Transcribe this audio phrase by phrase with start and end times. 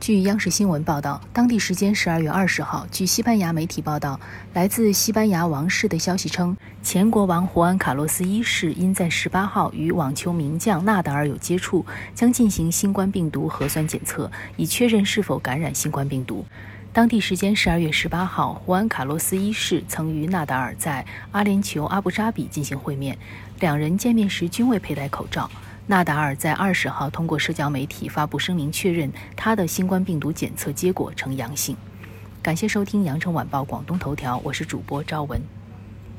[0.00, 4.18] 据央视新闻报道，当地时间十二月二十号，据西班牙媒体报道，
[4.54, 11.84] 来自西班牙王室的消息称，前国王胡安·卡洛斯一世因在十八号与网球名将纳达尔有接触，
[12.14, 16.46] 将进行新冠病毒核酸检测，以确认是否感染新冠病毒。
[16.94, 23.18] 当地时间十二月十八号，胡安·卡洛斯一世曾与纳达尔在阿联酋阿布扎比进行会面，
[23.58, 25.50] 两人见面时均未佩戴口罩。
[25.86, 31.76] 纳达尔在二十号通过社交媒体发布声明，确认他的新冠病毒检测结果呈阳性。
[32.42, 35.59] 感谢收听羊城晚报广东头条，我是主播赵文。